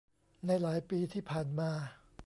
[0.45, 1.71] ในหลายปีที่ผ่านมา